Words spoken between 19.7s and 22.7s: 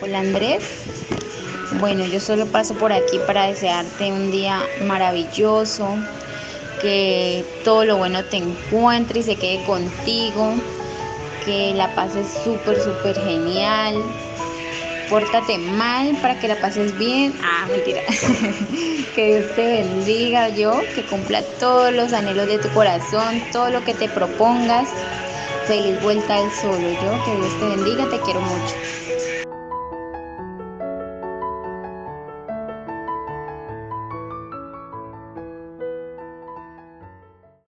bendiga yo, que cumpla todos los anhelos de tu